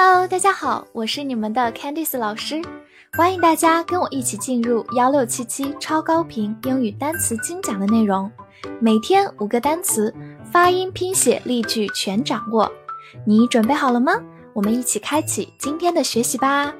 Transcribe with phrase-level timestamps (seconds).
[0.00, 2.62] Hello，大家好，我是你们的 Candice 老师，
[3.14, 8.30] 欢迎大家跟我一起进入幺六七七超高频英语单词精讲的内容，
[8.80, 10.14] 每天五个单词，
[10.52, 12.70] 发音、拼写、例句全掌握，
[13.26, 14.12] 你准备好了吗？
[14.52, 16.72] 我们一起开启今天的学习吧。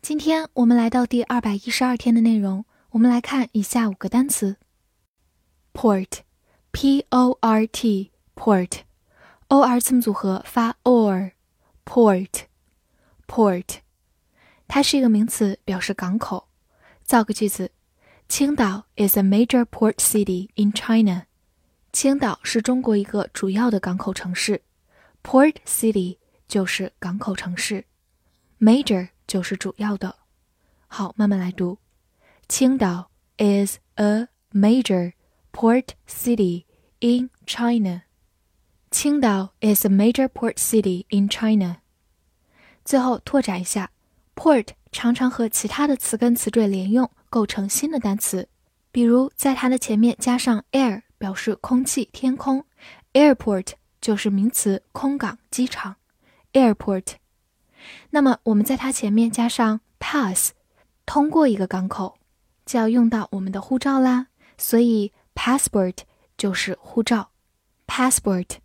[0.00, 4.56] 今天我们来到第二百一十二天的内容，我们来看以下五个单词
[5.72, 8.80] ：port，p o r t，port。
[9.51, 13.77] o r 字母组合发 or，port，port，
[14.67, 16.49] 它是一个名词，表示港口。
[17.03, 17.71] 造个句子：
[18.27, 21.27] 青岛 is a major port city in China。
[21.93, 24.61] 青岛是中国一个主要的港口城市。
[25.23, 27.85] Port city 就是港口城市，
[28.59, 30.17] major 就是主要的。
[30.87, 31.79] 好，慢慢来读：
[32.47, 35.13] 青岛 is a major
[35.51, 36.63] port city
[36.99, 38.03] in China。
[38.92, 41.78] 青岛 is a major port city in China。
[42.84, 43.90] 最后拓展一下
[44.36, 48.50] ，port 常常和其他的词根词缀连用，构成新的单词。
[48.92, 52.66] 比如在它的前面加上 air，表示空气、天空
[53.14, 55.96] ，airport 就是名词，空港、机场
[56.52, 57.14] ，airport。
[58.10, 60.52] 那么我们在它前面加上 pass，
[61.06, 62.18] 通过一个港口，
[62.66, 64.26] 就要用到我们的护照啦，
[64.58, 65.96] 所以 passport
[66.36, 67.30] 就是护照
[67.86, 68.58] ，passport。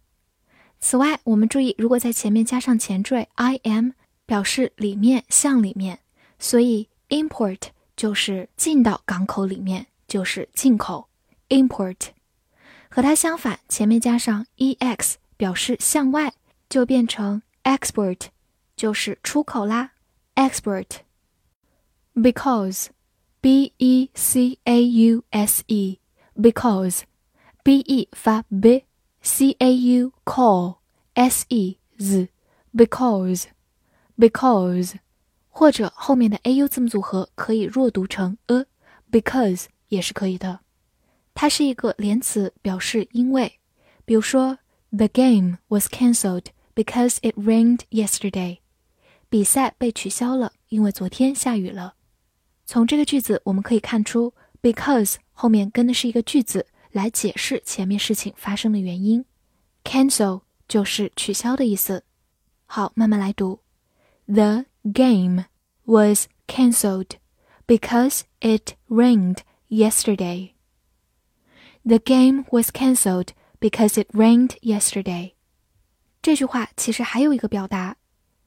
[0.80, 3.92] 此外，我们注意，如果在前面加上前缀 i m，
[4.26, 6.00] 表示里面向里面，
[6.40, 7.60] 所以 import
[7.96, 11.08] 就是进到港口里面，就是进口
[11.50, 11.98] import。
[12.90, 16.34] 和它相反，前面加上 e x，表示向外，
[16.70, 18.28] 就变成 export，
[18.76, 19.92] 就是出口啦
[20.36, 20.88] export。
[22.14, 22.88] because
[23.42, 26.00] b e c a u s e
[26.36, 27.02] because
[27.64, 28.84] b e 发 b。
[29.21, 30.77] c a u call
[31.15, 32.29] s e z
[32.75, 33.45] because
[34.17, 34.95] because
[35.49, 38.67] 或者后面的 a u 字母组合可以弱读成 a
[39.11, 40.61] because 也是可以的。
[41.35, 43.59] 它是一个连词，表示因为。
[44.05, 44.59] 比如说，
[44.91, 48.59] The game was cancelled because it rained yesterday。
[49.29, 51.95] 比赛被取消了，因为昨天下雨了。
[52.67, 56.67] 从这个句子我们可以看出，because 后面跟的是一个句子。
[56.97, 59.25] 来解释前面事情发生的原因，
[59.83, 62.05] cancel 就是取消的意思。
[62.67, 63.61] 好，慢慢来读。
[64.27, 65.47] The game
[65.85, 67.17] was cancelled
[67.67, 69.39] because it rained
[69.69, 70.53] yesterday.
[71.85, 75.33] The game was cancelled because it rained yesterday.
[76.21, 77.97] 这句话其实还有一个表达，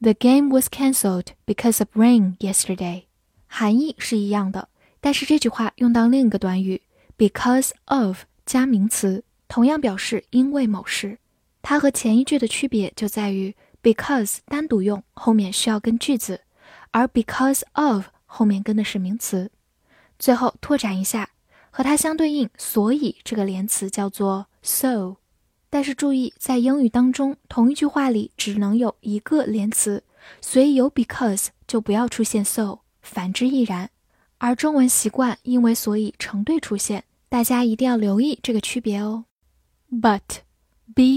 [0.01, 3.05] The game was cancelled because of rain yesterday。
[3.47, 4.69] 含义是一样的，
[5.01, 6.81] 但是这句话用到另一个短语
[7.17, 8.23] because of。
[8.50, 11.20] 加名词同样表示因为某事，
[11.62, 16.40] 它和前一句的区别就在于 because 单独用后面需要跟句子，
[16.90, 19.52] 而 because of 后面跟的是名词。
[20.18, 21.30] 最后拓展一下，
[21.70, 25.14] 和它相对应，所以这个连词叫做 so。
[25.70, 30.02] 但是注意，在英语当中，同一句话里只能有一个连词，
[30.40, 33.90] 所以有 because 就不要出现 so，反之亦然。
[34.38, 37.04] 而中文习惯因为所以成对出现。
[37.30, 39.26] 大家一定要留意这个区别哦。
[39.88, 41.12] but，b-u-t，but，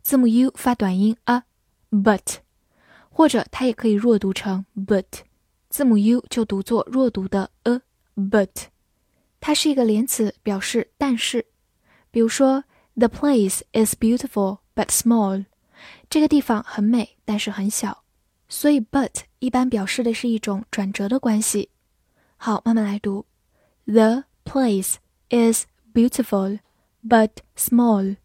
[0.00, 2.36] 字母 u 发短音 a，but，
[3.10, 5.04] 或者它也可以弱读成 but，
[5.68, 8.68] 字母 u 就读作弱读的 a，but。
[9.40, 11.44] 它是一个连词，表示但是。
[12.12, 12.62] 比如说
[12.94, 15.46] ，The place is beautiful but small，
[16.08, 18.04] 这个地方很美，但是很小。
[18.48, 21.70] 所以 but 一般表示的是一种转折的关系。
[22.36, 23.26] 好，慢慢来读。
[23.85, 24.95] The place
[25.29, 26.59] is beautiful
[27.03, 28.17] but small.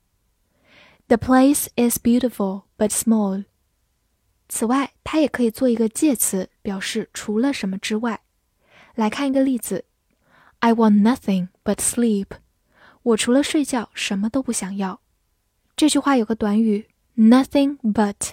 [1.08, 3.44] The place is beautiful but small.
[4.48, 8.22] 此外，它也可以做一个介词，表示除了什么之外。
[8.94, 9.84] 来看一个例子：
[10.60, 12.26] I want nothing but sleep。
[13.02, 15.00] 我除了睡觉什么都不想要。
[15.76, 18.32] 这句话有个短语 nothing but，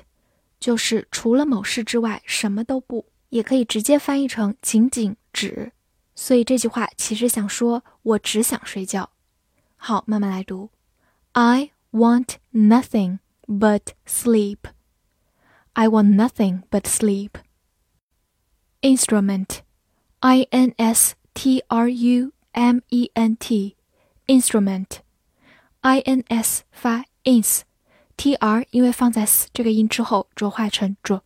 [0.60, 5.74] 就是除了某事之外什么都不，也可以直接翻译成仅仅指。
[6.18, 9.12] 所以这句话其实想说，我只想睡觉。
[9.76, 10.70] 好，慢慢来读。
[11.34, 14.60] I want nothing but sleep.
[15.74, 17.32] I want nothing but sleep.
[18.82, 19.60] Instrument,
[20.20, 23.76] I N S T R U M E N T,
[24.28, 25.00] instrument,
[25.82, 31.22] I N S 发 ins，T R 因为放在 s 这个音之后浊化成 j，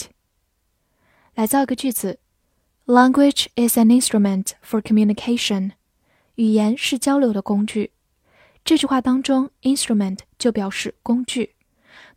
[1.34, 2.20] 来造一个句子：
[2.86, 5.72] Language is an instrument for communication。
[6.36, 7.90] 语言是交流的工具。
[8.64, 11.55] 这句话当中，instrument 就表示工具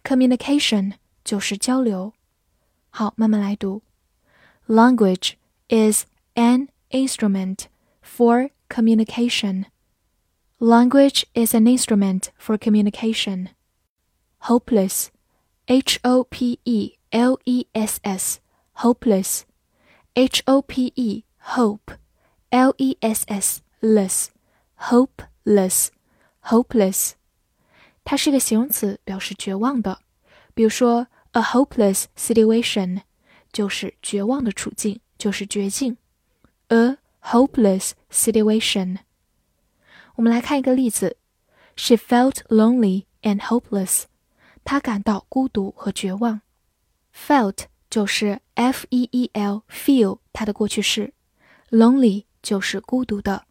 [0.04, 0.94] ，communication
[1.24, 2.13] 就是交流。
[2.90, 3.81] 好，慢慢来读。
[4.68, 5.34] Language
[5.69, 6.06] is
[6.36, 7.66] an instrument
[8.02, 9.66] for communication.
[10.60, 13.50] Language is an instrument for communication.
[14.40, 15.07] Hopeless,
[15.68, 18.40] H O P E L E S S,
[18.75, 19.44] hopeless,
[20.13, 21.24] H O P E,
[21.56, 21.92] hope,
[22.52, 24.31] L E S S, less,
[24.92, 25.92] hopeless,
[26.44, 27.16] hopeless.
[28.10, 30.00] 它是一个形容词，表示绝望的。
[30.54, 33.02] 比如说，a hopeless situation
[33.52, 35.98] 就是绝望的处境，就是绝境。
[36.68, 39.00] a hopeless situation。
[40.16, 41.18] 我们来看一个例子：
[41.75, 44.04] She felt lonely and hopeless。
[44.63, 46.42] 她感到孤独和绝望。
[47.13, 51.13] Felt 就是 f e e l feel 它的过去式，
[51.69, 53.46] lonely 就是孤独的。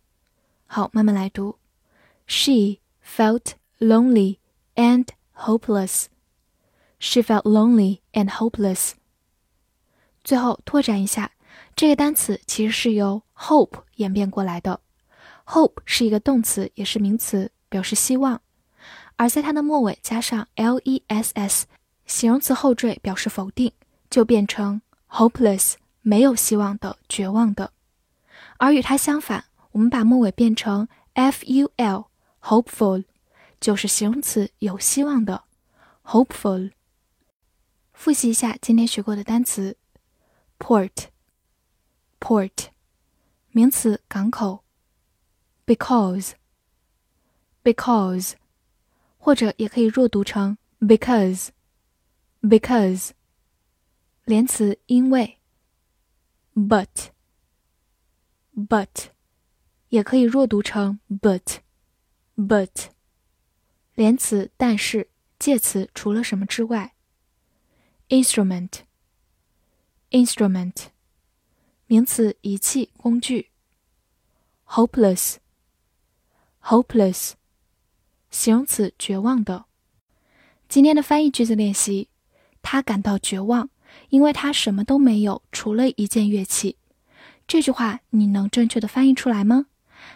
[0.67, 1.59] 好，慢慢来读。
[2.27, 4.38] She felt lonely
[4.80, 6.06] and hopeless.
[7.00, 8.94] She felt lonely and hopeless.
[10.24, 11.32] 最后拓展一下，
[11.76, 14.80] 这个单词其实是由 hope 演变过来的。
[15.46, 18.42] hope 是一个动词，也是名词，表示希望。
[19.18, 21.64] 而在它的末尾加上 less，
[22.06, 23.74] 形容词后缀表示否定，
[24.10, 27.74] 就变成 hopeless，没有希望的，绝望的。
[28.58, 33.04] 而与它相反，我们把末尾变成 ful，hopeful，
[33.60, 35.44] 就是形容词，有希望的
[36.04, 36.72] ，hopeful。
[37.94, 39.78] 复习一下今天学过的单词
[40.58, 42.68] ：port，port，
[43.52, 44.64] 名词，港口
[45.66, 48.34] ；because，because，
[49.18, 53.10] 或者也可以弱读成 because，because，
[54.24, 55.40] 连词，因为
[56.56, 57.08] ；but，but。
[59.90, 62.90] 也可以弱读成 but，but，
[64.00, 66.94] 连词但是，介词除了什么之外。
[68.08, 70.74] instrument，instrument，
[71.86, 73.50] 名词仪器工具。
[74.66, 77.34] hopeless，hopeless，
[78.32, 79.66] 形容词绝望的。
[80.70, 82.08] 今天的翻译句子练习，
[82.62, 83.70] 他感到绝望，
[84.08, 86.78] 因为他什么都没有，除了一件乐器。
[87.46, 89.66] 这句话你能正确的翻译出来吗？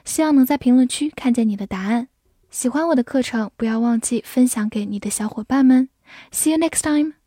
[0.05, 2.07] 希望能在评论区看见你的答案。
[2.53, 5.89] 喜欢我的课程，不要忘记分享给你的小伙伴们。
[6.31, 7.22] See you next time.